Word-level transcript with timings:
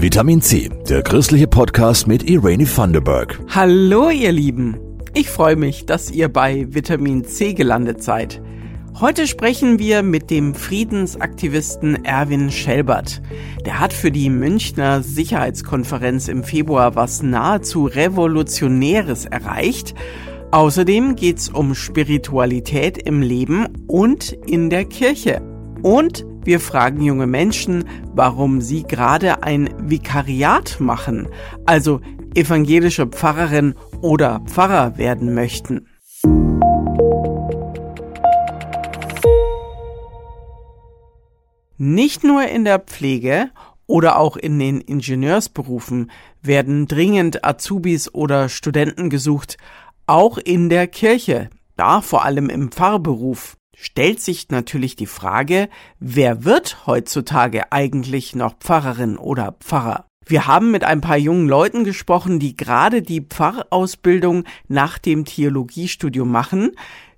Vitamin 0.00 0.40
C, 0.40 0.70
der 0.88 1.02
christliche 1.02 1.48
Podcast 1.48 2.06
mit 2.06 2.22
Irene 2.30 2.66
Thunderberg. 2.66 3.40
Hallo 3.48 4.10
ihr 4.10 4.30
Lieben, 4.30 4.76
ich 5.12 5.28
freue 5.28 5.56
mich, 5.56 5.86
dass 5.86 6.12
ihr 6.12 6.28
bei 6.28 6.68
Vitamin 6.70 7.24
C 7.24 7.52
gelandet 7.52 8.04
seid. 8.04 8.40
Heute 9.00 9.26
sprechen 9.26 9.80
wir 9.80 10.04
mit 10.04 10.30
dem 10.30 10.54
Friedensaktivisten 10.54 12.04
Erwin 12.04 12.52
Schelbert. 12.52 13.20
Der 13.66 13.80
hat 13.80 13.92
für 13.92 14.12
die 14.12 14.30
Münchner 14.30 15.02
Sicherheitskonferenz 15.02 16.28
im 16.28 16.44
Februar 16.44 16.94
was 16.94 17.24
nahezu 17.24 17.86
Revolutionäres 17.86 19.24
erreicht. 19.24 19.96
Außerdem 20.52 21.16
geht's 21.16 21.48
um 21.48 21.74
Spiritualität 21.74 22.98
im 22.98 23.20
Leben 23.20 23.66
und 23.88 24.30
in 24.46 24.70
der 24.70 24.84
Kirche. 24.84 25.42
Und 25.82 26.24
wir 26.44 26.60
fragen 26.60 27.02
junge 27.02 27.26
Menschen, 27.26 27.84
warum 28.14 28.60
sie 28.60 28.82
gerade 28.82 29.42
ein 29.42 29.70
Vikariat 29.78 30.80
machen, 30.80 31.28
also 31.66 32.00
evangelische 32.34 33.06
Pfarrerin 33.06 33.74
oder 34.00 34.40
Pfarrer 34.46 34.98
werden 34.98 35.34
möchten. 35.34 35.86
Nicht 41.76 42.24
nur 42.24 42.42
in 42.48 42.64
der 42.64 42.80
Pflege 42.80 43.50
oder 43.86 44.18
auch 44.18 44.36
in 44.36 44.58
den 44.58 44.80
Ingenieursberufen 44.80 46.10
werden 46.42 46.88
dringend 46.88 47.44
Azubis 47.44 48.12
oder 48.12 48.48
Studenten 48.48 49.10
gesucht, 49.10 49.58
auch 50.06 50.38
in 50.38 50.70
der 50.70 50.88
Kirche, 50.88 51.50
da 51.76 52.00
vor 52.00 52.24
allem 52.24 52.50
im 52.50 52.72
Pfarrberuf 52.72 53.57
stellt 53.80 54.20
sich 54.20 54.48
natürlich 54.50 54.96
die 54.96 55.06
Frage, 55.06 55.68
wer 56.00 56.44
wird 56.44 56.86
heutzutage 56.86 57.72
eigentlich 57.72 58.34
noch 58.34 58.58
Pfarrerin 58.58 59.16
oder 59.16 59.52
Pfarrer? 59.60 60.06
Wir 60.26 60.46
haben 60.46 60.70
mit 60.70 60.84
ein 60.84 61.00
paar 61.00 61.16
jungen 61.16 61.48
Leuten 61.48 61.84
gesprochen, 61.84 62.38
die 62.38 62.56
gerade 62.56 63.00
die 63.00 63.22
Pfarrausbildung 63.22 64.44
nach 64.66 64.98
dem 64.98 65.24
Theologiestudium 65.24 66.30
machen, 66.30 66.72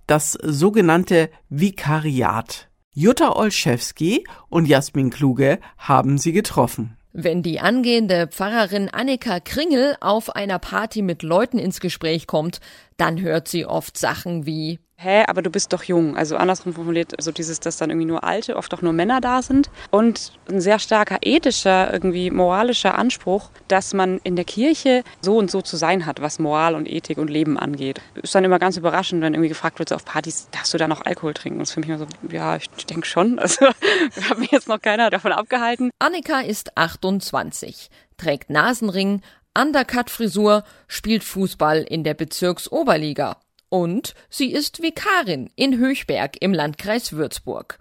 das 0.06 0.32
sogenannte 0.32 1.30
Vikariat. 1.48 2.68
Jutta 2.92 3.32
Olszewski 3.34 4.24
und 4.48 4.66
Jasmin 4.66 5.10
Kluge 5.10 5.60
haben 5.78 6.18
sie 6.18 6.32
getroffen. 6.32 6.96
Wenn 7.12 7.42
die 7.42 7.58
angehende 7.58 8.28
Pfarrerin 8.28 8.88
Annika 8.88 9.40
Kringel 9.40 9.96
auf 10.00 10.36
einer 10.36 10.60
Party 10.60 11.02
mit 11.02 11.24
Leuten 11.24 11.58
ins 11.58 11.80
Gespräch 11.80 12.28
kommt, 12.28 12.60
dann 12.96 13.20
hört 13.20 13.48
sie 13.48 13.66
oft 13.66 13.98
Sachen 13.98 14.46
wie 14.46 14.78
hä, 15.02 15.24
aber 15.26 15.40
du 15.40 15.50
bist 15.50 15.72
doch 15.72 15.82
jung. 15.82 16.16
Also 16.16 16.36
andersrum 16.36 16.74
formuliert, 16.74 17.14
also 17.16 17.32
dieses, 17.32 17.58
dass 17.58 17.78
dann 17.78 17.90
irgendwie 17.90 18.06
nur 18.06 18.22
Alte, 18.22 18.56
oft 18.56 18.72
auch 18.74 18.82
nur 18.82 18.92
Männer 18.92 19.20
da 19.20 19.40
sind. 19.40 19.70
Und 19.90 20.32
ein 20.48 20.60
sehr 20.60 20.78
starker 20.78 21.18
ethischer, 21.22 21.92
irgendwie 21.92 22.30
moralischer 22.30 22.96
Anspruch, 22.96 23.50
dass 23.68 23.94
man 23.94 24.18
in 24.24 24.36
der 24.36 24.44
Kirche 24.44 25.02
so 25.22 25.38
und 25.38 25.50
so 25.50 25.62
zu 25.62 25.76
sein 25.76 26.04
hat, 26.04 26.20
was 26.20 26.38
Moral 26.38 26.74
und 26.74 26.86
Ethik 26.86 27.16
und 27.16 27.30
Leben 27.30 27.58
angeht. 27.58 28.00
Ist 28.22 28.34
dann 28.34 28.44
immer 28.44 28.58
ganz 28.58 28.76
überraschend, 28.76 29.22
wenn 29.22 29.32
irgendwie 29.32 29.48
gefragt 29.48 29.78
wird, 29.78 29.88
so 29.88 29.94
auf 29.94 30.04
Partys, 30.04 30.48
darfst 30.50 30.74
du 30.74 30.78
da 30.78 30.86
noch 30.86 31.04
Alkohol 31.06 31.32
trinken? 31.32 31.58
Und 31.58 31.66
das 31.66 31.72
für 31.72 31.80
mich 31.80 31.88
immer 31.88 31.98
so, 31.98 32.06
ja, 32.30 32.56
ich 32.56 32.86
denke 32.86 33.06
schon. 33.06 33.40
Also 33.50 33.66
hat 33.66 34.38
mich 34.38 34.50
jetzt 34.50 34.68
noch 34.68 34.80
keiner 34.80 35.10
davon 35.10 35.32
abgehalten. 35.32 35.90
Annika 35.98 36.40
ist 36.40 36.76
28, 36.76 37.88
trägt 38.16 38.50
Nasenring, 38.50 39.22
Undercut-Frisur, 39.58 40.62
spielt 40.86 41.24
Fußball 41.24 41.82
in 41.82 42.04
der 42.04 42.14
Bezirksoberliga 42.14 43.38
und 43.70 44.14
sie 44.28 44.52
ist 44.52 44.82
Vikarin 44.82 45.48
in 45.56 45.78
Höchberg 45.78 46.36
im 46.40 46.52
Landkreis 46.52 47.14
Würzburg. 47.14 47.78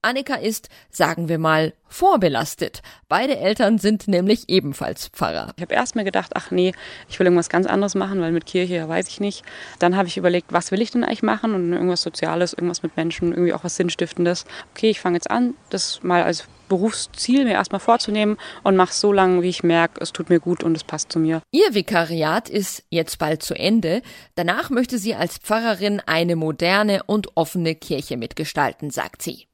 Annika 0.00 0.36
ist, 0.36 0.68
sagen 0.90 1.28
wir 1.28 1.38
mal, 1.38 1.74
vorbelastet. 1.88 2.82
Beide 3.08 3.36
Eltern 3.36 3.78
sind 3.78 4.06
nämlich 4.06 4.48
ebenfalls 4.48 5.08
Pfarrer. 5.08 5.52
Ich 5.56 5.62
habe 5.62 5.74
erst 5.74 5.96
mal 5.96 6.04
gedacht, 6.04 6.32
ach 6.34 6.52
nee, 6.52 6.72
ich 7.08 7.18
will 7.18 7.26
irgendwas 7.26 7.48
ganz 7.48 7.66
anderes 7.66 7.96
machen, 7.96 8.20
weil 8.20 8.30
mit 8.30 8.46
Kirche 8.46 8.88
weiß 8.88 9.08
ich 9.08 9.18
nicht. 9.18 9.44
Dann 9.80 9.96
habe 9.96 10.06
ich 10.06 10.16
überlegt, 10.16 10.52
was 10.52 10.70
will 10.70 10.82
ich 10.82 10.92
denn 10.92 11.02
eigentlich 11.02 11.24
machen 11.24 11.54
und 11.54 11.72
irgendwas 11.72 12.02
Soziales, 12.02 12.52
irgendwas 12.52 12.84
mit 12.84 12.96
Menschen, 12.96 13.32
irgendwie 13.32 13.52
auch 13.52 13.64
was 13.64 13.74
Sinnstiftendes. 13.74 14.44
Okay, 14.74 14.90
ich 14.90 15.00
fange 15.00 15.16
jetzt 15.16 15.30
an, 15.30 15.54
das 15.68 16.02
mal 16.04 16.22
als 16.22 16.46
Berufsziel 16.68 17.44
mir 17.44 17.52
erstmal 17.52 17.80
vorzunehmen 17.80 18.36
und 18.62 18.76
mache 18.76 18.90
es 18.90 19.00
so 19.00 19.12
lange, 19.12 19.42
wie 19.42 19.48
ich 19.48 19.62
merke, 19.62 20.00
es 20.00 20.12
tut 20.12 20.30
mir 20.30 20.40
gut 20.40 20.62
und 20.62 20.76
es 20.76 20.84
passt 20.84 21.12
zu 21.12 21.18
mir. 21.18 21.42
Ihr 21.50 21.74
Vikariat 21.74 22.48
ist 22.48 22.84
jetzt 22.90 23.18
bald 23.18 23.42
zu 23.42 23.54
Ende. 23.54 24.02
Danach 24.34 24.70
möchte 24.70 24.98
sie 24.98 25.14
als 25.14 25.38
Pfarrerin 25.38 26.00
eine 26.06 26.36
moderne 26.36 27.02
und 27.04 27.36
offene 27.36 27.74
Kirche 27.74 28.16
mitgestalten, 28.16 28.90
sagt 28.90 29.22
sie. 29.22 29.48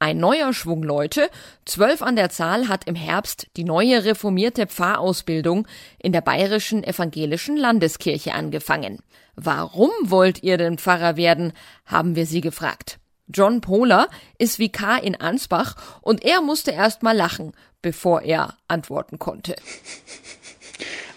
Ein 0.00 0.18
neuer 0.18 0.52
Schwung 0.52 0.84
Leute, 0.84 1.28
zwölf 1.64 2.02
an 2.02 2.14
der 2.14 2.30
Zahl, 2.30 2.68
hat 2.68 2.84
im 2.86 2.94
Herbst 2.94 3.48
die 3.56 3.64
neue 3.64 4.04
reformierte 4.04 4.68
Pfarrausbildung 4.68 5.66
in 5.98 6.12
der 6.12 6.20
Bayerischen 6.20 6.84
Evangelischen 6.84 7.56
Landeskirche 7.56 8.32
angefangen. 8.32 9.00
Warum 9.34 9.90
wollt 10.04 10.44
ihr 10.44 10.56
denn 10.56 10.78
Pfarrer 10.78 11.16
werden? 11.16 11.52
haben 11.84 12.14
wir 12.14 12.26
sie 12.26 12.40
gefragt. 12.40 13.00
John 13.32 13.60
Pohler 13.60 14.08
ist 14.38 14.58
Vikar 14.58 15.02
in 15.02 15.14
Ansbach 15.14 15.76
und 16.00 16.24
er 16.24 16.40
musste 16.40 16.70
erst 16.70 17.02
mal 17.02 17.16
lachen, 17.16 17.52
bevor 17.82 18.22
er 18.22 18.56
antworten 18.68 19.18
konnte. 19.18 19.56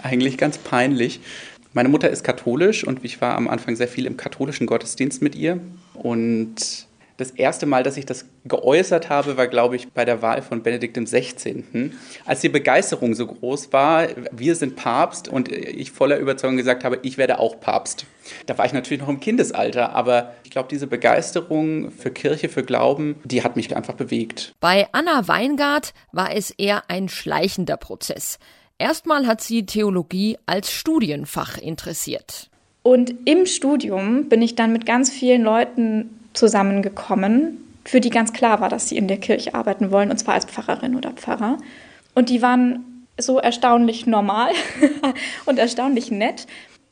Eigentlich 0.04 0.38
ganz 0.38 0.58
peinlich. 0.58 1.22
Meine 1.74 1.90
Mutter 1.90 2.10
ist 2.10 2.24
katholisch 2.24 2.86
und 2.86 3.06
ich 3.06 3.22
war 3.22 3.36
am 3.36 3.48
Anfang 3.48 3.76
sehr 3.76 3.88
viel 3.88 4.06
im 4.06 4.18
katholischen 4.18 4.68
Gottesdienst 4.68 5.22
mit 5.22 5.36
ihr 5.36 5.62
und 5.94 6.88
das 7.22 7.32
erste 7.32 7.66
Mal, 7.66 7.84
dass 7.84 7.98
ich 7.98 8.06
das 8.06 8.26
geäußert 8.46 9.10
habe, 9.10 9.38
war, 9.38 9.48
glaube 9.48 9.76
ich, 9.76 9.90
bei 9.90 10.04
der 10.04 10.22
Wahl 10.22 10.42
von 10.42 10.64
Benedikt 10.64 10.98
XVI. 10.98 11.64
Als 12.26 12.42
die 12.42 12.50
Begeisterung 12.50 13.14
so 13.14 13.28
groß 13.28 13.72
war, 13.72 14.08
wir 14.32 14.56
sind 14.56 14.76
Papst 14.76 15.28
und 15.28 15.50
ich 15.50 15.92
voller 15.92 16.18
Überzeugung 16.18 16.58
gesagt 16.58 16.84
habe, 16.84 17.00
ich 17.04 17.18
werde 17.18 17.40
auch 17.40 17.60
Papst. 17.60 18.06
Da 18.46 18.58
war 18.58 18.66
ich 18.66 18.74
natürlich 18.74 19.02
noch 19.02 19.10
im 19.10 19.20
Kindesalter, 19.20 19.94
aber 19.94 20.34
ich 20.44 20.52
glaube, 20.52 20.68
diese 20.70 20.88
Begeisterung 20.88 21.92
für 21.92 22.12
Kirche, 22.12 22.50
für 22.50 22.64
Glauben, 22.64 23.16
die 23.24 23.44
hat 23.44 23.56
mich 23.56 23.76
einfach 23.76 23.94
bewegt. 23.94 24.54
Bei 24.60 24.88
Anna 24.92 25.28
Weingart 25.28 25.94
war 26.12 26.36
es 26.36 26.52
eher 26.52 26.90
ein 26.90 27.10
schleichender 27.10 27.78
Prozess. 27.78 28.40
Erstmal 28.78 29.28
hat 29.28 29.42
sie 29.42 29.66
Theologie 29.66 30.38
als 30.48 30.72
Studienfach 30.72 31.58
interessiert. 31.58 32.50
Und 32.84 33.14
im 33.26 33.46
Studium 33.46 34.28
bin 34.28 34.42
ich 34.42 34.56
dann 34.56 34.74
mit 34.74 34.86
ganz 34.86 35.12
vielen 35.12 35.44
Leuten 35.44 36.21
zusammengekommen, 36.34 37.58
für 37.86 38.00
die 38.00 38.10
ganz 38.10 38.34
klar 38.34 38.62
war, 38.62 38.70
dass 38.70 38.90
sie 38.90 38.98
in 38.98 39.08
der 39.08 39.18
Kirche 39.18 39.56
arbeiten 39.56 39.92
wollen, 39.92 40.12
und 40.12 40.18
zwar 40.18 40.36
als 40.36 40.46
Pfarrerin 40.46 40.96
oder 40.96 41.12
Pfarrer. 41.12 41.58
Und 42.14 42.30
die 42.30 42.42
waren 42.42 43.08
so 43.20 43.40
erstaunlich 43.40 44.08
normal 44.08 44.52
und 45.46 45.60
erstaunlich 45.60 46.12
nett. 46.12 46.48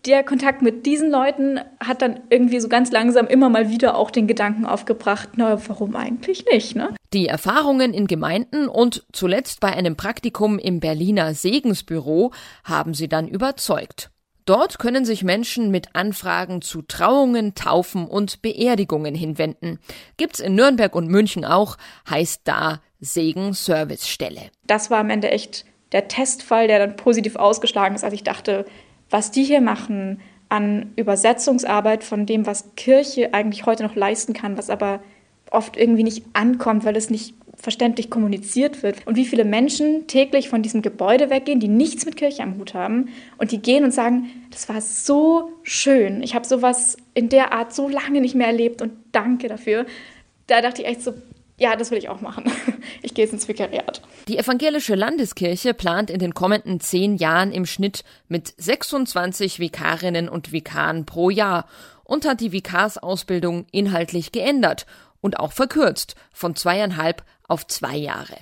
Der 0.06 0.24
Kontakt 0.24 0.62
mit 0.62 0.86
diesen 0.86 1.12
Leuten 1.12 1.60
hat 1.82 2.02
dann 2.02 2.22
irgendwie 2.30 2.62
so 2.62 2.70
ganz 2.70 2.90
langsam 2.90 3.28
immer 3.28 3.50
mal 3.50 3.70
wieder 3.70 3.98
auch 3.98 4.12
den 4.12 4.28
Gedanken 4.28 4.66
aufgebracht, 4.66 5.30
na, 5.36 5.60
warum 5.68 5.96
eigentlich 5.96 6.46
nicht, 6.50 6.76
ne? 6.76 6.96
Die 7.12 7.28
Erfahrungen 7.28 7.94
in 7.94 8.08
Gemeinden 8.08 8.70
und 8.70 9.04
zuletzt 9.12 9.60
bei 9.60 9.74
einem 9.74 9.98
Praktikum 9.98 10.58
im 10.58 10.80
Berliner 10.80 11.34
Segensbüro 11.34 12.32
haben 12.64 12.94
sie 12.94 13.10
dann 13.10 13.28
überzeugt. 13.28 14.10
Dort 14.50 14.80
können 14.80 15.06
sich 15.06 15.24
Menschen 15.24 15.70
mit 15.70 15.90
Anfragen 15.94 16.64
zu 16.64 16.82
Trauungen, 16.82 17.54
Taufen 17.54 18.08
und 18.08 18.42
Beerdigungen 18.42 19.14
hinwenden. 19.14 19.78
Gibt's 20.18 20.40
in 20.40 20.56
Nürnberg 20.56 20.96
und 20.96 21.08
München 21.08 21.46
auch, 21.46 21.78
heißt 22.10 22.42
da 22.46 22.82
Segen 23.00 23.54
Servicestelle. 23.54 24.50
Das 24.66 24.90
war 24.90 25.02
am 25.02 25.12
Ende 25.12 25.30
echt 25.30 25.66
der 25.92 26.08
Testfall, 26.08 26.68
der 26.68 26.80
dann 26.80 26.96
positiv 26.96 27.36
ausgeschlagen 27.36 27.94
ist, 27.94 28.04
als 28.04 28.16
ich 28.16 28.24
dachte, 28.24 28.66
was 29.12 29.30
die 29.30 29.44
hier 29.44 29.62
machen 29.62 30.20
an 30.50 30.94
Übersetzungsarbeit 30.96 32.04
von 32.04 32.26
dem, 32.26 32.48
was 32.48 32.74
Kirche 32.76 33.36
eigentlich 33.36 33.68
heute 33.68 33.84
noch 33.84 33.94
leisten 33.94 34.34
kann, 34.34 34.58
was 34.58 34.72
aber 34.72 35.00
oft 35.52 35.78
irgendwie 35.78 36.04
nicht 36.04 36.26
ankommt, 36.34 36.86
weil 36.86 36.96
es 36.96 37.12
nicht 37.12 37.36
verständlich 37.62 38.10
kommuniziert 38.10 38.84
wird 38.84 39.06
und 39.06 39.16
wie 39.16 39.26
viele 39.26 39.44
Menschen 39.44 40.08
täglich 40.08 40.50
von 40.50 40.62
diesem 40.64 40.82
Gebäude 40.82 41.30
weggehen, 41.30 41.60
die 41.60 41.68
nichts 41.68 42.06
mit 42.06 42.16
Kirche 42.16 42.44
am 42.44 42.58
Hut 42.58 42.74
haben 42.74 43.10
und 43.38 43.52
die 43.52 43.62
gehen 43.62 43.84
und 43.84 43.94
sagen, 43.94 44.30
das 44.50 44.70
war 44.70 44.82
so 44.82 45.52
schön, 45.64 46.24
ich 46.24 46.36
habe 46.36 46.48
sowas 46.48 46.98
in 47.14 47.30
der 47.30 47.52
Art 47.52 47.74
so 47.74 47.90
lange 47.90 48.22
nicht 48.22 48.36
mehr 48.36 48.48
erlebt 48.48 48.82
und 48.82 48.94
danke 49.12 49.50
dafür. 49.50 49.86
Da 50.48 50.62
dachte 50.62 50.82
ich 50.82 50.88
echt 50.88 51.04
so, 51.04 51.14
ja, 51.60 51.76
das 51.76 51.92
will 51.92 51.98
ich 51.98 52.10
auch 52.10 52.22
machen. 52.22 52.46
Ich 53.02 53.14
gehe 53.14 53.24
jetzt 53.24 53.34
ins 53.34 53.48
Vikariat. 53.48 54.02
Die 54.28 54.38
evangelische 54.38 54.96
Landeskirche 54.96 55.74
plant 55.74 56.10
in 56.10 56.20
den 56.20 56.34
kommenden 56.34 56.80
zehn 56.80 57.16
Jahren 57.16 57.52
im 57.52 57.66
Schnitt 57.66 58.04
mit 58.28 58.54
26 58.58 59.60
Vikarinnen 59.60 60.28
und 60.28 60.52
Vikaren 60.52 61.06
pro 61.06 61.30
Jahr 61.30 61.66
und 62.04 62.28
hat 62.28 62.42
die 62.42 62.52
Vikarsausbildung 62.52 63.68
inhaltlich 63.72 64.32
geändert 64.32 64.86
und 65.22 65.40
auch 65.40 65.54
verkürzt 65.54 66.16
von 66.34 66.56
zweieinhalb 66.56 67.24
auf 67.50 67.68
zwei 67.68 67.98
Jahre. 67.98 68.36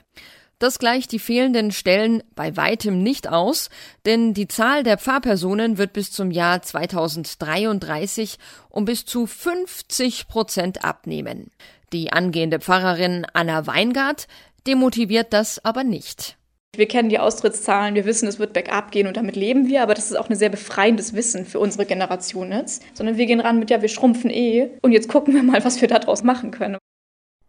Das 0.60 0.80
gleicht 0.80 1.12
die 1.12 1.20
fehlenden 1.20 1.72
Stellen 1.72 2.24
bei 2.36 2.58
weitem 2.58 3.04
nicht 3.04 3.28
aus, 3.28 3.70
denn 4.06 4.34
die 4.34 4.48
Zahl 4.48 4.82
der 4.82 4.98
Pfarrpersonen 4.98 5.78
wird 5.78 5.94
bis 5.94 6.12
zum 6.12 6.32
Jahr 6.32 6.64
2033 6.64 8.40
um 8.70 8.86
bis 8.86 9.06
zu 9.06 9.28
50 9.28 10.28
Prozent 10.28 10.84
abnehmen. 10.84 11.52
Die 11.94 12.12
angehende 12.12 12.60
Pfarrerin 12.60 13.28
Anna 13.34 13.68
Weingart 13.68 14.28
demotiviert 14.66 15.32
das 15.32 15.64
aber 15.64 15.84
nicht. 15.84 16.38
Wir 16.76 16.88
kennen 16.88 17.10
die 17.10 17.20
Austrittszahlen, 17.20 17.96
wir 17.96 18.06
wissen, 18.06 18.28
es 18.28 18.40
wird 18.40 18.54
bergab 18.54 18.92
gehen 18.92 19.08
und 19.08 19.18
damit 19.18 19.36
leben 19.36 19.68
wir, 19.68 19.82
aber 19.84 19.94
das 19.94 20.12
ist 20.12 20.18
auch 20.18 20.30
ein 20.30 20.36
sehr 20.36 20.50
befreiendes 20.50 21.14
Wissen 21.14 21.46
für 21.46 21.60
unsere 21.60 21.86
Generation 21.86 22.52
jetzt. 22.52 22.84
Sondern 22.96 23.18
wir 23.18 23.26
gehen 23.26 23.40
ran 23.40 23.60
mit, 23.60 23.70
ja, 23.70 23.82
wir 23.82 23.90
schrumpfen 23.90 24.30
eh 24.30 24.72
und 24.82 24.92
jetzt 24.92 25.08
gucken 25.08 25.34
wir 25.34 25.44
mal, 25.44 25.64
was 25.64 25.82
wir 25.82 25.88
daraus 25.88 26.24
machen 26.24 26.52
können. 26.52 26.78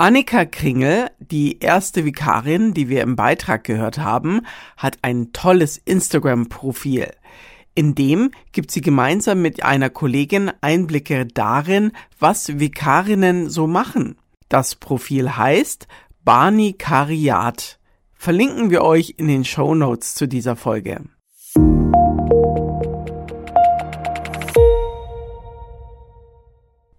Annika 0.01 0.45
Kringel, 0.45 1.11
die 1.19 1.59
erste 1.59 2.05
Vikarin, 2.05 2.73
die 2.73 2.89
wir 2.89 3.03
im 3.03 3.17
Beitrag 3.17 3.65
gehört 3.65 3.99
haben, 3.99 4.43
hat 4.77 4.99
ein 5.03 5.33
tolles 5.33 5.77
Instagram-Profil. 5.77 7.11
In 7.75 7.97
dem 7.97 8.31
gibt 8.53 8.71
sie 8.71 8.81
gemeinsam 8.81 9.43
mit 9.43 9.65
einer 9.65 9.91
Kollegin 9.91 10.53
Einblicke 10.61 11.27
darin, 11.27 11.91
was 12.21 12.61
Vikarinnen 12.61 13.51
so 13.51 13.67
machen. 13.67 14.17
Das 14.49 14.77
Profil 14.77 15.37
heißt 15.37 15.89
Barney 16.25 16.75
Kariat 16.75 17.81
verlinken 18.15 18.71
wir 18.71 18.83
euch 18.83 19.15
in 19.17 19.27
den 19.27 19.45
Show 19.45 19.75
Notes 19.75 20.15
zu 20.15 20.29
dieser 20.29 20.55
Folge. 20.55 21.07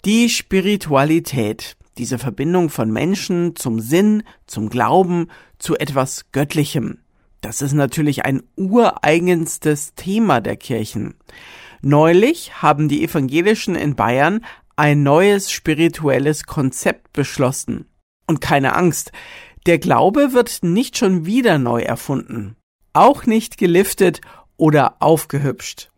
Die 0.03 0.29
Spiritualität, 0.29 1.77
diese 1.99 2.17
Verbindung 2.17 2.69
von 2.69 2.91
Menschen 2.91 3.55
zum 3.55 3.79
Sinn, 3.79 4.23
zum 4.47 4.69
Glauben, 4.69 5.27
zu 5.59 5.77
etwas 5.77 6.31
Göttlichem. 6.31 6.99
Das 7.41 7.61
ist 7.61 7.73
natürlich 7.73 8.25
ein 8.25 8.41
ureigenstes 8.55 9.93
Thema 9.95 10.41
der 10.41 10.57
Kirchen. 10.57 11.15
Neulich 11.81 12.61
haben 12.61 12.89
die 12.89 13.03
Evangelischen 13.03 13.75
in 13.75 13.95
Bayern 13.95 14.43
ein 14.75 15.03
neues 15.03 15.51
spirituelles 15.51 16.45
Konzept 16.45 17.13
beschlossen. 17.13 17.85
Und 18.27 18.41
keine 18.41 18.75
Angst, 18.75 19.11
der 19.65 19.77
Glaube 19.77 20.33
wird 20.33 20.59
nicht 20.63 20.97
schon 20.97 21.25
wieder 21.25 21.57
neu 21.57 21.81
erfunden, 21.81 22.55
auch 22.93 23.25
nicht 23.25 23.57
geliftet 23.57 24.21
oder 24.57 25.01
aufgehübscht. 25.01 25.91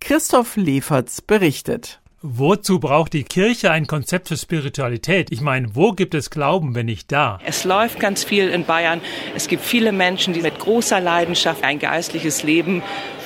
Christoph 0.00 0.56
Leferz 0.56 1.20
berichtet. 1.20 2.01
Wozu 2.24 2.78
braucht 2.78 3.14
die 3.14 3.24
Kirche 3.24 3.72
ein 3.72 3.88
Konzept 3.88 4.28
für 4.28 4.36
Spiritualität? 4.36 5.32
Ich 5.32 5.40
meine, 5.40 5.74
wo 5.74 5.90
gibt 5.90 6.14
es 6.14 6.30
Glauben, 6.30 6.76
wenn 6.76 6.86
nicht 6.86 7.10
da? 7.10 7.40
Es 7.44 7.64
läuft 7.64 7.98
ganz 7.98 8.22
viel 8.22 8.48
in 8.48 8.64
Bayern. 8.64 9.00
Es 9.34 9.48
gibt 9.48 9.64
viele 9.64 9.90
Menschen, 9.90 10.32
die 10.32 10.40
mit 10.40 10.60
großer 10.60 11.00
Leidenschaft 11.00 11.64
ein 11.64 11.80
geistliches 11.80 12.44
Leben 12.44 12.80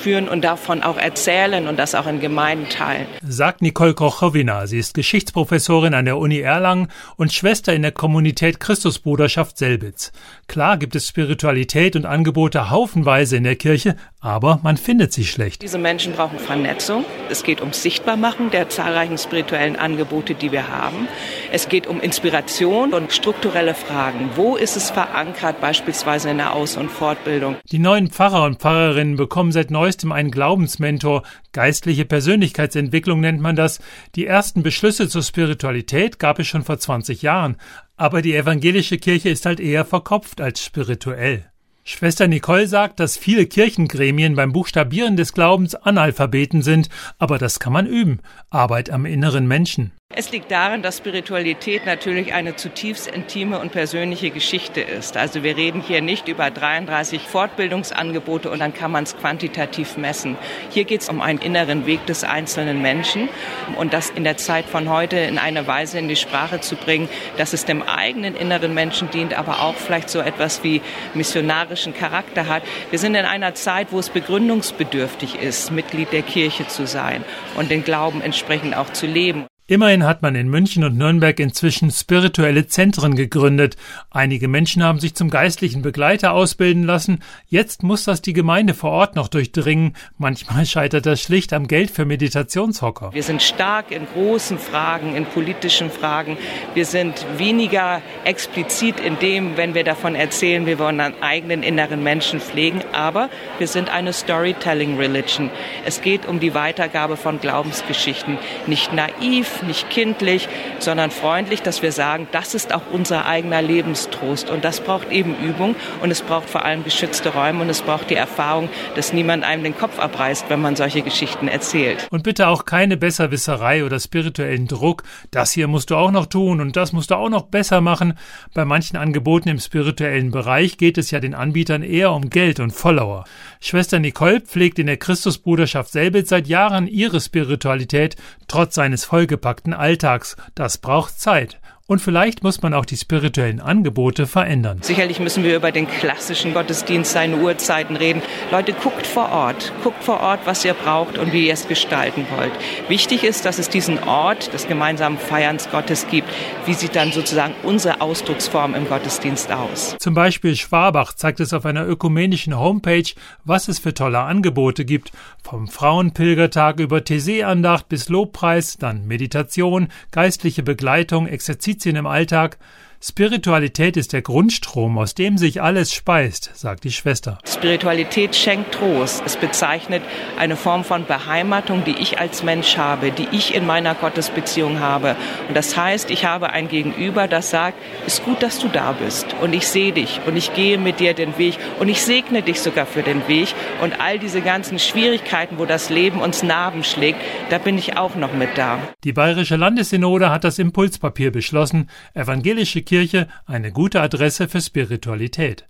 führen 0.07 0.29
und 0.29 0.45
davon 0.45 0.83
auch 0.83 0.97
erzählen 0.97 1.67
und 1.67 1.77
das 1.77 1.93
auch 1.93 2.07
in 2.07 2.21
Gemeinden 2.21 2.69
teilen. 2.69 3.07
Sagt 3.27 3.61
Nicole 3.61 3.93
Kochowina. 3.93 4.65
Sie 4.65 4.79
ist 4.79 4.93
Geschichtsprofessorin 4.93 5.93
an 5.93 6.05
der 6.05 6.17
Uni 6.17 6.39
Erlangen 6.39 6.87
und 7.17 7.33
Schwester 7.33 7.73
in 7.73 7.81
der 7.81 7.91
Kommunität 7.91 8.61
Christusbruderschaft 8.61 9.57
Selbitz. 9.57 10.13
Klar 10.47 10.77
gibt 10.77 10.95
es 10.95 11.09
Spiritualität 11.09 11.97
und 11.97 12.05
Angebote 12.05 12.69
haufenweise 12.69 13.35
in 13.35 13.43
der 13.43 13.57
Kirche, 13.57 13.97
aber 14.21 14.61
man 14.63 14.77
findet 14.77 15.11
sie 15.11 15.25
schlecht. 15.25 15.61
Diese 15.61 15.77
Menschen 15.77 16.13
brauchen 16.13 16.39
Vernetzung. 16.39 17.03
Es 17.29 17.43
geht 17.43 17.59
um 17.59 17.73
Sichtbarmachen 17.73 18.49
der 18.49 18.69
zahlreichen 18.69 19.17
spirituellen 19.17 19.75
Angebote, 19.75 20.35
die 20.35 20.53
wir 20.53 20.69
haben. 20.69 21.09
Es 21.51 21.67
geht 21.67 21.85
um 21.85 21.99
Inspiration 21.99 22.93
und 22.93 23.11
strukturelle 23.11 23.73
Fragen. 23.73 24.29
Wo 24.35 24.55
ist 24.55 24.77
es 24.77 24.89
verankert, 24.89 25.59
beispielsweise 25.59 26.29
in 26.29 26.37
der 26.37 26.53
Aus- 26.53 26.77
und 26.77 26.89
Fortbildung? 26.89 27.57
Die 27.71 27.79
neuen 27.79 28.09
Pfarrer 28.09 28.45
und 28.45 28.59
Pfarrerinnen 28.59 29.17
bekommen 29.17 29.51
seit 29.51 29.69
neuestem 29.69 29.96
einen 30.03 30.31
Glaubensmentor. 30.31 31.23
Geistliche 31.51 32.05
Persönlichkeitsentwicklung 32.05 33.19
nennt 33.19 33.41
man 33.41 33.55
das. 33.55 33.79
Die 34.15 34.25
ersten 34.25 34.63
Beschlüsse 34.63 35.09
zur 35.09 35.23
Spiritualität 35.23 36.19
gab 36.19 36.39
es 36.39 36.47
schon 36.47 36.63
vor 36.63 36.77
20 36.77 37.21
Jahren. 37.21 37.57
Aber 37.95 38.21
die 38.21 38.35
evangelische 38.35 38.97
Kirche 38.97 39.29
ist 39.29 39.45
halt 39.45 39.59
eher 39.59 39.85
verkopft 39.85 40.41
als 40.41 40.63
spirituell. 40.63 41.45
Schwester 41.83 42.27
Nicole 42.27 42.67
sagt, 42.67 42.99
dass 42.99 43.17
viele 43.17 43.45
Kirchengremien 43.45 44.35
beim 44.35 44.51
Buchstabieren 44.51 45.15
des 45.15 45.31
Glaubens 45.31 45.73
Analphabeten 45.73 46.61
sind, 46.61 46.89
aber 47.17 47.37
das 47.37 47.59
kann 47.59 47.71
man 47.71 47.87
üben. 47.87 48.19
Arbeit 48.49 48.89
am 48.89 49.05
inneren 49.05 49.47
Menschen. 49.47 49.93
Es 50.19 50.31
liegt 50.31 50.49
darin, 50.49 50.81
dass 50.81 50.97
Spiritualität 50.97 51.85
natürlich 51.85 52.33
eine 52.33 52.55
zutiefst 52.55 53.05
intime 53.05 53.59
und 53.59 53.71
persönliche 53.71 54.31
Geschichte 54.31 54.81
ist. 54.81 55.15
Also 55.15 55.43
wir 55.43 55.55
reden 55.55 55.79
hier 55.79 56.01
nicht 56.01 56.27
über 56.27 56.49
33 56.49 57.21
Fortbildungsangebote 57.21 58.49
und 58.49 58.57
dann 58.57 58.73
kann 58.73 58.89
man 58.89 59.03
es 59.03 59.15
quantitativ 59.15 59.95
messen. 59.95 60.35
Hier 60.71 60.85
geht 60.85 61.01
es 61.01 61.09
um 61.09 61.21
einen 61.21 61.37
inneren 61.37 61.85
Weg 61.85 62.03
des 62.07 62.23
einzelnen 62.23 62.81
Menschen 62.81 63.29
und 63.75 63.93
das 63.93 64.09
in 64.09 64.23
der 64.23 64.37
Zeit 64.37 64.65
von 64.65 64.89
heute 64.89 65.17
in 65.17 65.37
eine 65.37 65.67
Weise 65.67 65.99
in 65.99 66.07
die 66.07 66.15
Sprache 66.15 66.61
zu 66.61 66.77
bringen, 66.77 67.09
dass 67.37 67.53
es 67.53 67.65
dem 67.65 67.83
eigenen 67.83 68.35
inneren 68.35 68.73
Menschen 68.73 69.11
dient, 69.11 69.37
aber 69.37 69.61
auch 69.61 69.75
vielleicht 69.75 70.09
so 70.09 70.19
etwas 70.19 70.63
wie 70.63 70.81
missionarischen 71.13 71.93
Charakter 71.93 72.47
hat. 72.47 72.63
Wir 72.89 72.97
sind 72.97 73.13
in 73.13 73.25
einer 73.25 73.53
Zeit, 73.55 73.89
wo 73.91 73.99
es 73.99 74.09
begründungsbedürftig 74.09 75.35
ist, 75.41 75.69
Mitglied 75.69 76.11
der 76.11 76.23
Kirche 76.23 76.65
zu 76.65 76.87
sein 76.87 77.23
und 77.55 77.69
den 77.69 77.83
Glauben 77.83 78.21
entsprechend 78.21 78.75
auch 78.75 78.91
zu 78.93 79.05
leben. 79.05 79.46
Immerhin 79.69 80.05
hat 80.05 80.21
man 80.21 80.35
in 80.35 80.47
München 80.47 80.85
und 80.85 80.97
Nürnberg 80.97 81.37
inzwischen 81.41 81.91
spirituelle 81.91 82.67
Zentren 82.67 83.17
gegründet. 83.17 83.75
Einige 84.09 84.47
Menschen 84.47 84.81
haben 84.81 85.01
sich 85.01 85.13
zum 85.13 85.29
geistlichen 85.29 85.81
Begleiter 85.81 86.31
ausbilden 86.31 86.83
lassen. 86.83 87.21
Jetzt 87.49 87.83
muss 87.83 88.05
das 88.05 88.21
die 88.21 88.31
Gemeinde 88.31 88.73
vor 88.73 88.91
Ort 88.91 89.17
noch 89.17 89.27
durchdringen. 89.27 89.97
Manchmal 90.17 90.65
scheitert 90.65 91.05
das 91.05 91.21
schlicht 91.21 91.51
am 91.51 91.67
Geld 91.67 91.91
für 91.91 92.05
Meditationshocker. 92.05 93.13
Wir 93.13 93.23
sind 93.23 93.41
stark 93.41 93.91
in 93.91 94.07
großen 94.13 94.57
Fragen, 94.57 95.17
in 95.17 95.25
politischen 95.25 95.91
Fragen. 95.91 96.37
Wir 96.73 96.85
sind 96.85 97.25
weniger 97.37 98.01
explizit 98.23 99.01
in 99.01 99.19
dem, 99.19 99.57
wenn 99.57 99.75
wir 99.75 99.83
davon 99.83 100.15
erzählen, 100.15 100.65
wir 100.65 100.79
wollen 100.79 101.01
einen 101.01 101.21
eigenen 101.21 101.61
inneren 101.61 102.03
Menschen 102.03 102.39
pflegen. 102.39 102.83
Aber 102.93 103.29
wir 103.57 103.67
sind 103.67 103.89
eine 103.89 104.13
Storytelling 104.13 104.95
Religion. 104.95 105.49
Es 105.83 105.99
geht 105.99 106.25
um 106.25 106.39
die 106.39 106.53
Weitergabe 106.53 107.17
von 107.17 107.41
Glaubensgeschichten. 107.41 108.37
Nicht 108.65 108.93
naiv, 108.93 109.56
nicht 109.63 109.89
kindlich, 109.89 110.47
sondern 110.79 111.11
freundlich, 111.11 111.61
dass 111.61 111.81
wir 111.81 111.91
sagen, 111.91 112.27
das 112.31 112.53
ist 112.53 112.73
auch 112.73 112.83
unser 112.91 113.25
eigener 113.25 113.61
Lebenstrost. 113.61 114.49
Und 114.49 114.63
das 114.63 114.81
braucht 114.81 115.11
eben 115.11 115.35
Übung 115.43 115.75
und 116.01 116.11
es 116.11 116.21
braucht 116.21 116.49
vor 116.49 116.63
allem 116.63 116.83
geschützte 116.83 117.33
Räume 117.33 117.61
und 117.61 117.69
es 117.69 117.81
braucht 117.81 118.09
die 118.09 118.15
Erfahrung, 118.15 118.69
dass 118.95 119.13
niemand 119.13 119.43
einem 119.43 119.63
den 119.63 119.77
Kopf 119.77 119.99
abreißt, 119.99 120.49
wenn 120.49 120.61
man 120.61 120.75
solche 120.75 121.01
Geschichten 121.01 121.47
erzählt. 121.47 122.07
Und 122.11 122.23
bitte 122.23 122.47
auch 122.47 122.65
keine 122.65 122.97
Besserwisserei 122.97 123.83
oder 123.83 123.99
spirituellen 123.99 124.67
Druck. 124.67 125.03
Das 125.31 125.51
hier 125.51 125.67
musst 125.67 125.89
du 125.89 125.95
auch 125.95 126.11
noch 126.11 126.27
tun 126.27 126.61
und 126.61 126.75
das 126.75 126.93
musst 126.93 127.11
du 127.11 127.15
auch 127.15 127.29
noch 127.29 127.43
besser 127.43 127.81
machen. 127.81 128.13
Bei 128.53 128.65
manchen 128.65 128.97
Angeboten 128.97 129.49
im 129.49 129.59
spirituellen 129.59 130.31
Bereich 130.31 130.77
geht 130.77 130.97
es 130.97 131.11
ja 131.11 131.19
den 131.19 131.33
Anbietern 131.33 131.83
eher 131.83 132.11
um 132.11 132.29
Geld 132.29 132.59
und 132.59 132.71
Follower. 132.71 133.25
Schwester 133.59 133.99
Nicole 133.99 134.41
pflegt 134.41 134.79
in 134.79 134.87
der 134.87 134.97
Christusbruderschaft 134.97 135.91
Selbit 135.91 136.27
seit 136.27 136.47
Jahren 136.47 136.87
ihre 136.87 137.19
Spiritualität, 137.19 138.15
trotz 138.47 138.75
seines 138.75 139.05
vollgepackten 139.05 139.46
vollgepackten 139.47 139.73
Alltags. 139.73 140.35
Das 140.55 140.77
braucht 140.77 141.19
Zeit. 141.19 141.59
Und 141.89 142.01
vielleicht 142.01 142.43
muss 142.43 142.61
man 142.61 142.73
auch 142.73 142.83
die 142.83 142.97
spirituellen 142.97 143.61
Angebote 143.61 144.27
verändern. 144.27 144.79
Sicherlich 144.81 145.21
müssen 145.21 145.45
wir 145.45 145.55
über 145.55 145.71
den 145.71 145.87
klassischen 145.87 146.53
Gottesdienst, 146.53 147.13
seine 147.13 147.37
Uhrzeiten 147.37 147.95
reden. 147.95 148.21
Leute, 148.51 148.73
guckt 148.73 149.07
vor 149.07 149.31
Ort. 149.31 149.71
Guckt 149.83 150.03
vor 150.03 150.19
Ort, 150.19 150.41
was 150.43 150.65
ihr 150.65 150.73
braucht 150.73 151.17
und 151.17 151.31
wie 151.31 151.47
ihr 151.47 151.53
es 151.53 151.69
gestalten 151.69 152.25
wollt. 152.35 152.51
Wichtig 152.89 153.23
ist, 153.23 153.45
dass 153.45 153.57
es 153.57 153.69
diesen 153.69 154.03
Ort 154.03 154.53
des 154.53 154.67
gemeinsamen 154.67 155.17
Feierns 155.17 155.69
Gottes 155.71 156.07
gibt. 156.11 156.27
Wie 156.65 156.73
sieht 156.73 156.93
dann 156.93 157.13
sozusagen 157.13 157.53
unsere 157.63 158.01
Ausdrucksform 158.01 158.75
im 158.75 158.89
Gottesdienst 158.89 159.49
aus? 159.49 159.95
Zum 159.97 160.13
Beispiel 160.13 160.57
Schwabach 160.57 161.13
zeigt 161.13 161.39
es 161.39 161.53
auf 161.53 161.65
einer 161.65 161.87
ökumenischen 161.87 162.59
Homepage, 162.59 163.13
was 163.45 163.69
es 163.69 163.79
für 163.79 163.93
tolle 163.93 164.19
Angebote 164.19 164.83
gibt. 164.83 165.13
Vom 165.41 165.69
Frauenpilgertag 165.69 166.81
über 166.81 167.05
TC-Andacht 167.05 167.87
bis 167.87 168.09
Lobpreis, 168.09 168.75
dann 168.77 169.07
Meditation, 169.07 169.87
geistliche 170.11 170.63
Begleitung, 170.63 171.27
Exerzitien 171.27 171.76
Indizien 171.77 171.95
im 171.95 172.07
Alltag 172.07 172.57
Spiritualität 172.99 173.95
ist 173.95 174.11
der 174.11 174.23
Grundstrom, 174.23 174.97
aus 174.97 175.13
dem 175.13 175.37
sich 175.37 175.61
alles 175.61 175.93
speist, 175.93 176.49
sagt 176.55 176.83
die 176.83 176.91
Schwester. 176.91 177.37
Spiritualität 177.45 178.35
schenkt 178.35 178.73
Trost. 178.73 179.21
Es 179.23 179.37
bezeichnet 179.37 180.01
eine 180.37 180.55
Form 180.55 180.83
von 180.83 181.05
Beheimatung, 181.05 181.83
die 181.85 181.95
ich 181.95 182.19
als 182.19 182.41
Mensch 182.41 182.77
habe, 182.77 183.11
die 183.11 183.27
ich 183.31 183.53
in 183.53 183.67
meiner 183.67 183.93
Gottesbeziehung 183.93 184.79
habe. 184.79 185.15
Und 185.47 185.55
das 185.55 185.77
heißt, 185.77 186.09
ich 186.09 186.25
habe 186.25 186.49
ein 186.49 186.69
Gegenüber, 186.69 187.27
das 187.27 187.51
sagt, 187.51 187.77
ist 188.07 188.23
gut, 188.25 188.41
dass 188.41 188.57
du 188.57 188.67
da 188.67 188.93
bist 188.93 189.27
und 189.41 189.53
ich 189.53 189.67
sehe 189.67 189.91
dich 189.91 190.19
und 190.25 190.35
ich 190.35 190.55
gehe 190.55 190.79
mit 190.79 190.99
dir 190.99 191.13
den 191.13 191.37
Weg 191.37 191.57
und 191.79 191.89
ich 191.89 192.01
segne 192.01 192.41
dich 192.41 192.61
sogar 192.61 192.87
für 192.87 193.03
den 193.03 193.27
Weg 193.27 193.53
und 193.83 194.01
all 194.01 194.17
diese 194.17 194.41
ganzen 194.41 194.79
Schwierigkeiten, 194.79 195.59
wo 195.59 195.65
das 195.65 195.91
Leben 195.91 196.19
uns 196.19 196.41
Narben 196.41 196.83
schlägt, 196.83 197.19
da 197.51 197.59
bin 197.59 197.77
ich 197.77 197.95
auch 197.95 198.15
noch 198.15 198.33
mit 198.33 198.57
da. 198.57 198.79
Die 199.03 199.13
Bayerische 199.13 199.55
Landessynode 199.55 200.31
hat 200.31 200.43
das 200.43 200.57
Impulspapier 200.57 201.31
beschlossen. 201.31 201.91
Evangelische 202.15 202.86
Kirche 202.87 203.27
eine 203.45 203.73
gute 203.73 203.99
Adresse 204.01 204.47
für 204.47 204.61
Spiritualität. 204.61 205.67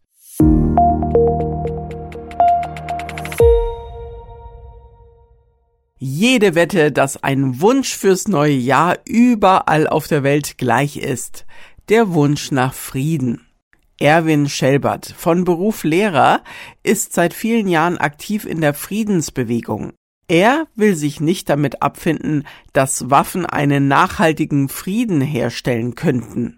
Jede 5.98 6.54
Wette, 6.54 6.92
dass 6.92 7.24
ein 7.24 7.60
Wunsch 7.60 7.96
fürs 7.96 8.28
neue 8.28 8.54
Jahr 8.54 9.00
überall 9.06 9.88
auf 9.88 10.08
der 10.08 10.22
Welt 10.22 10.60
gleich 10.60 10.98
ist. 10.98 11.48
Der 11.90 12.14
Wunsch 12.14 12.52
nach 12.52 12.76
Frieden. 12.76 13.48
Erwin 14.00 14.48
Schelbert, 14.48 15.08
von 15.08 15.44
Beruf 15.44 15.84
Lehrer, 15.84 16.44
ist 16.84 17.14
seit 17.14 17.34
vielen 17.34 17.68
Jahren 17.68 17.98
aktiv 17.98 18.46
in 18.46 18.62
der 18.62 18.76
Friedensbewegung. 18.76 19.94
Er 20.28 20.68
will 20.76 20.96
sich 20.96 21.20
nicht 21.20 21.50
damit 21.50 21.82
abfinden, 21.82 22.46
dass 22.74 23.10
Waffen 23.10 23.48
einen 23.48 23.88
nachhaltigen 23.88 24.70
Frieden 24.70 25.20
herstellen 25.22 25.96
könnten. 25.96 26.57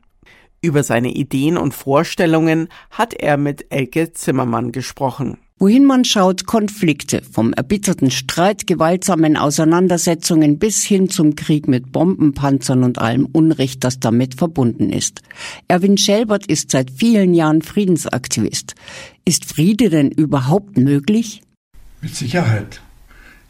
Über 0.62 0.84
seine 0.84 1.14
Ideen 1.14 1.58
und 1.58 1.74
Vorstellungen 1.74 2.68
hat 2.92 3.14
er 3.14 3.38
mit 3.38 3.68
Elke 3.70 4.12
Zimmermann 4.12 4.72
gesprochen. 4.72 5.38
Wohin 5.62 5.86
man 5.86 6.06
schaut, 6.06 6.46
Konflikte, 6.46 7.22
vom 7.22 7.52
erbitterten 7.52 8.12
Streit, 8.12 8.66
gewaltsamen 8.66 9.36
Auseinandersetzungen 9.36 10.58
bis 10.58 10.84
hin 10.84 11.10
zum 11.10 11.36
Krieg 11.36 11.68
mit 11.68 11.92
Bomben, 11.92 12.34
Panzern 12.34 12.84
und 12.84 12.98
allem 12.98 13.26
Unrecht, 13.26 13.84
das 13.84 14.00
damit 14.00 14.36
verbunden 14.36 14.90
ist. 14.90 15.22
Erwin 15.68 15.98
Schelbert 15.98 16.46
ist 16.46 16.72
seit 16.72 16.92
vielen 16.92 17.34
Jahren 17.34 17.62
Friedensaktivist. 17.62 18.76
Ist 19.26 19.46
Friede 19.46 19.90
denn 19.90 20.12
überhaupt 20.12 20.78
möglich? 20.78 21.42
Mit 22.02 22.16
Sicherheit. 22.16 22.82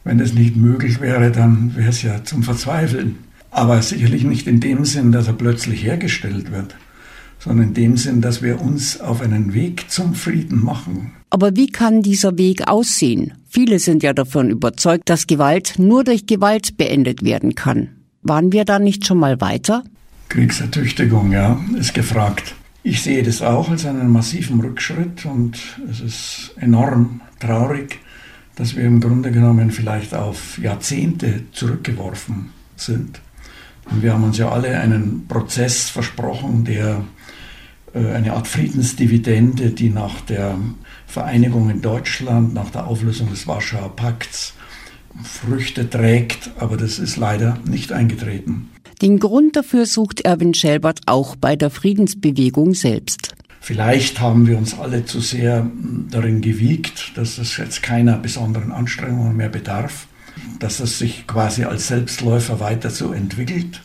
Wenn 0.02 0.18
es 0.18 0.32
nicht 0.32 0.56
möglich 0.56 1.00
wäre, 1.00 1.30
dann 1.30 1.76
wäre 1.76 1.90
es 1.90 2.02
ja 2.02 2.24
zum 2.24 2.42
Verzweifeln. 2.42 3.18
Aber 3.52 3.80
sicherlich 3.82 4.24
nicht 4.24 4.48
in 4.48 4.58
dem 4.58 4.84
Sinn, 4.84 5.12
dass 5.12 5.28
er 5.28 5.34
plötzlich 5.34 5.84
hergestellt 5.84 6.50
wird, 6.50 6.76
sondern 7.40 7.68
in 7.68 7.74
dem 7.74 7.96
Sinn, 7.96 8.20
dass 8.20 8.42
wir 8.42 8.60
uns 8.60 9.00
auf 9.00 9.20
einen 9.20 9.54
Weg 9.54 9.90
zum 9.90 10.14
Frieden 10.14 10.62
machen. 10.62 11.12
Aber 11.30 11.56
wie 11.56 11.68
kann 11.68 12.02
dieser 12.02 12.38
Weg 12.38 12.68
aussehen? 12.68 13.32
Viele 13.48 13.78
sind 13.78 14.02
ja 14.02 14.12
davon 14.12 14.50
überzeugt, 14.50 15.08
dass 15.08 15.26
Gewalt 15.26 15.74
nur 15.78 16.04
durch 16.04 16.26
Gewalt 16.26 16.76
beendet 16.76 17.24
werden 17.24 17.54
kann. 17.54 17.88
Waren 18.22 18.52
wir 18.52 18.64
da 18.64 18.78
nicht 18.78 19.06
schon 19.06 19.18
mal 19.18 19.40
weiter? 19.40 19.82
Kriegsertüchtigung, 20.28 21.32
ja, 21.32 21.58
ist 21.76 21.94
gefragt. 21.94 22.54
Ich 22.82 23.02
sehe 23.02 23.22
das 23.22 23.42
auch 23.42 23.70
als 23.70 23.84
einen 23.84 24.10
massiven 24.10 24.60
Rückschritt 24.60 25.26
und 25.26 25.58
es 25.90 26.00
ist 26.00 26.54
enorm 26.56 27.20
traurig, 27.38 27.98
dass 28.56 28.76
wir 28.76 28.84
im 28.84 29.00
Grunde 29.00 29.32
genommen 29.32 29.70
vielleicht 29.70 30.14
auf 30.14 30.58
Jahrzehnte 30.58 31.44
zurückgeworfen 31.52 32.50
sind. 32.76 33.20
Und 33.90 34.02
wir 34.02 34.12
haben 34.12 34.24
uns 34.24 34.38
ja 34.38 34.50
alle 34.50 34.78
einen 34.78 35.26
Prozess 35.26 35.90
versprochen, 35.90 36.64
der 36.64 37.04
eine 37.94 38.34
Art 38.34 38.46
Friedensdividende, 38.46 39.70
die 39.70 39.90
nach 39.90 40.20
der 40.20 40.56
Vereinigung 41.06 41.70
in 41.70 41.82
Deutschland, 41.82 42.54
nach 42.54 42.70
der 42.70 42.86
Auflösung 42.86 43.30
des 43.30 43.46
Warschauer 43.46 43.94
Pakts 43.96 44.54
Früchte 45.24 45.90
trägt, 45.90 46.50
aber 46.58 46.76
das 46.76 46.98
ist 46.98 47.16
leider 47.16 47.58
nicht 47.64 47.92
eingetreten. 47.92 48.70
Den 49.02 49.18
Grund 49.18 49.56
dafür 49.56 49.86
sucht 49.86 50.20
Erwin 50.20 50.54
Schelbert 50.54 51.00
auch 51.06 51.34
bei 51.36 51.56
der 51.56 51.70
Friedensbewegung 51.70 52.74
selbst. 52.74 53.34
Vielleicht 53.60 54.20
haben 54.20 54.46
wir 54.46 54.56
uns 54.56 54.78
alle 54.78 55.04
zu 55.04 55.20
sehr 55.20 55.70
darin 56.10 56.40
gewiegt, 56.40 57.12
dass 57.16 57.38
es 57.38 57.56
jetzt 57.56 57.82
keiner 57.82 58.16
besonderen 58.18 58.72
Anstrengungen 58.72 59.36
mehr 59.36 59.48
bedarf, 59.48 60.06
dass 60.58 60.80
es 60.80 60.98
sich 60.98 61.26
quasi 61.26 61.64
als 61.64 61.88
Selbstläufer 61.88 62.60
weiter 62.60 62.90
so 62.90 63.12
entwickelt, 63.12 63.82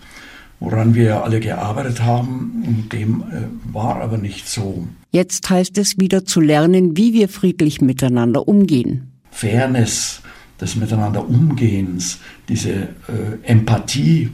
woran 0.65 0.95
wir 0.95 1.03
ja 1.03 1.21
alle 1.21 1.39
gearbeitet 1.39 2.01
haben. 2.01 2.87
Dem 2.91 3.21
äh, 3.21 3.73
war 3.73 4.01
aber 4.01 4.17
nicht 4.17 4.49
so. 4.49 4.87
Jetzt 5.11 5.49
heißt 5.49 5.77
es 5.77 5.97
wieder 5.97 6.25
zu 6.25 6.41
lernen, 6.41 6.97
wie 6.97 7.13
wir 7.13 7.29
friedlich 7.29 7.81
miteinander 7.81 8.47
umgehen. 8.47 9.11
Fairness 9.31 10.21
des 10.59 10.75
Miteinander 10.75 11.27
Umgehens, 11.27 12.19
diese 12.49 12.71
äh, 12.71 12.87
Empathie 13.43 14.31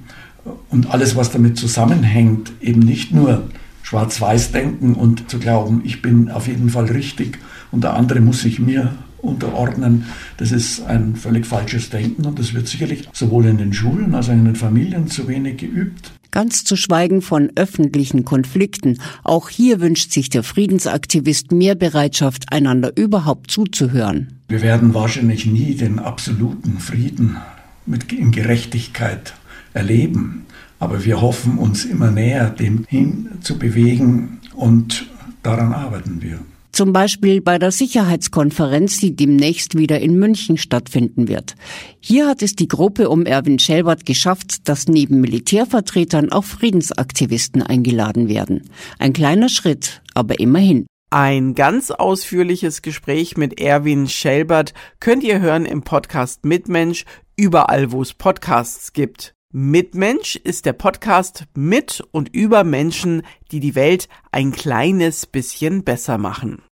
und 0.69 0.91
alles, 0.91 1.15
was 1.15 1.31
damit 1.31 1.57
zusammenhängt, 1.57 2.51
eben 2.61 2.79
nicht 2.79 3.11
nur 3.11 3.49
schwarz-weiß 3.83 4.51
denken 4.51 4.93
und 4.93 5.29
zu 5.29 5.39
glauben, 5.39 5.81
ich 5.83 6.01
bin 6.01 6.29
auf 6.29 6.47
jeden 6.47 6.69
Fall 6.69 6.85
richtig 6.85 7.39
und 7.71 7.83
der 7.83 7.95
andere 7.95 8.21
muss 8.21 8.41
sich 8.41 8.59
mir 8.59 8.93
unterordnen, 9.17 10.05
das 10.37 10.51
ist 10.51 10.85
ein 10.85 11.15
völlig 11.15 11.45
falsches 11.45 11.89
Denken 11.89 12.25
und 12.25 12.39
das 12.39 12.53
wird 12.53 12.67
sicherlich 12.67 13.07
sowohl 13.13 13.45
in 13.45 13.57
den 13.57 13.73
Schulen 13.73 14.15
als 14.15 14.29
auch 14.29 14.33
in 14.33 14.45
den 14.45 14.55
Familien 14.55 15.07
zu 15.07 15.27
wenig 15.27 15.57
geübt. 15.57 16.11
Ganz 16.31 16.63
zu 16.63 16.77
schweigen 16.77 17.21
von 17.21 17.51
öffentlichen 17.55 18.23
Konflikten. 18.23 18.99
Auch 19.23 19.49
hier 19.49 19.81
wünscht 19.81 20.11
sich 20.11 20.29
der 20.29 20.43
Friedensaktivist 20.43 21.51
mehr 21.51 21.75
Bereitschaft, 21.75 22.45
einander 22.51 22.95
überhaupt 22.95 23.51
zuzuhören. 23.51 24.39
Wir 24.47 24.61
werden 24.61 24.93
wahrscheinlich 24.93 25.45
nie 25.45 25.75
den 25.75 25.99
absoluten 25.99 26.79
Frieden 26.79 27.37
mit 27.85 28.11
in 28.13 28.31
Gerechtigkeit 28.31 29.33
erleben. 29.73 30.45
Aber 30.79 31.05
wir 31.05 31.21
hoffen 31.21 31.57
uns 31.57 31.85
immer 31.85 32.09
näher 32.09 32.49
dem 32.49 32.85
hin 32.87 33.27
zu 33.41 33.59
bewegen 33.59 34.39
und 34.55 35.05
daran 35.43 35.73
arbeiten 35.73 36.21
wir. 36.21 36.39
Zum 36.81 36.93
Beispiel 36.93 37.41
bei 37.41 37.59
der 37.59 37.71
Sicherheitskonferenz, 37.71 38.97
die 38.97 39.15
demnächst 39.15 39.77
wieder 39.77 39.99
in 39.99 40.17
München 40.17 40.57
stattfinden 40.57 41.27
wird. 41.27 41.53
Hier 41.99 42.27
hat 42.27 42.41
es 42.41 42.55
die 42.55 42.67
Gruppe 42.67 43.07
um 43.11 43.27
Erwin 43.27 43.59
Schelbert 43.59 44.03
geschafft, 44.03 44.67
dass 44.67 44.87
neben 44.87 45.21
Militärvertretern 45.21 46.31
auch 46.31 46.43
Friedensaktivisten 46.43 47.61
eingeladen 47.61 48.29
werden. 48.29 48.63
Ein 48.97 49.13
kleiner 49.13 49.47
Schritt, 49.47 50.01
aber 50.15 50.39
immerhin. 50.39 50.87
Ein 51.11 51.53
ganz 51.53 51.91
ausführliches 51.91 52.81
Gespräch 52.81 53.37
mit 53.37 53.61
Erwin 53.61 54.09
Schelbert 54.09 54.73
könnt 54.99 55.23
ihr 55.23 55.39
hören 55.39 55.65
im 55.65 55.83
Podcast 55.83 56.45
Mitmensch, 56.45 57.05
überall 57.35 57.91
wo 57.91 58.01
es 58.01 58.15
Podcasts 58.15 58.91
gibt. 58.91 59.35
Mitmensch 59.53 60.35
ist 60.35 60.65
der 60.65 60.73
Podcast 60.73 61.45
mit 61.53 62.01
und 62.09 62.33
über 62.33 62.63
Menschen, 62.63 63.21
die 63.51 63.59
die 63.59 63.75
Welt 63.75 64.07
ein 64.31 64.51
kleines 64.51 65.27
bisschen 65.27 65.83
besser 65.83 66.17
machen. 66.17 66.63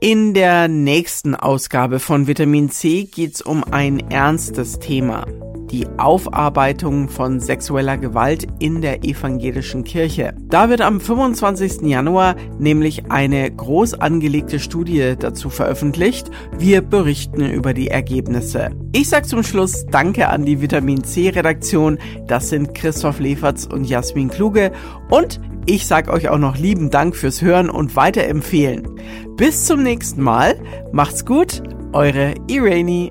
In 0.00 0.34
der 0.34 0.68
nächsten 0.68 1.34
Ausgabe 1.34 1.98
von 1.98 2.26
Vitamin 2.26 2.70
C 2.70 3.04
geht's 3.04 3.42
um 3.42 3.64
ein 3.64 4.10
ernstes 4.10 4.78
Thema 4.78 5.26
die 5.70 5.86
Aufarbeitung 5.98 7.08
von 7.08 7.40
sexueller 7.40 7.98
Gewalt 7.98 8.46
in 8.58 8.80
der 8.80 9.04
evangelischen 9.04 9.84
Kirche. 9.84 10.34
Da 10.48 10.68
wird 10.68 10.80
am 10.80 11.00
25. 11.00 11.82
Januar 11.82 12.36
nämlich 12.58 13.10
eine 13.10 13.50
groß 13.50 13.94
angelegte 13.94 14.58
Studie 14.58 15.14
dazu 15.18 15.50
veröffentlicht. 15.50 16.30
Wir 16.58 16.82
berichten 16.82 17.50
über 17.50 17.74
die 17.74 17.88
Ergebnisse. 17.88 18.70
Ich 18.92 19.08
sag 19.08 19.26
zum 19.26 19.42
Schluss 19.42 19.86
Danke 19.90 20.28
an 20.28 20.44
die 20.44 20.60
Vitamin 20.60 21.04
C 21.04 21.28
Redaktion. 21.28 21.98
Das 22.26 22.48
sind 22.48 22.74
Christoph 22.74 23.20
Leferz 23.20 23.66
und 23.66 23.84
Jasmin 23.84 24.28
Kluge. 24.28 24.72
Und 25.10 25.40
ich 25.66 25.86
sag 25.86 26.08
euch 26.08 26.28
auch 26.28 26.38
noch 26.38 26.56
lieben 26.56 26.90
Dank 26.90 27.16
fürs 27.16 27.42
Hören 27.42 27.70
und 27.70 27.96
weiterempfehlen. 27.96 28.88
Bis 29.36 29.66
zum 29.66 29.82
nächsten 29.82 30.22
Mal. 30.22 30.54
Macht's 30.92 31.26
gut. 31.26 31.62
Eure 31.92 32.34
Irene. 32.46 33.10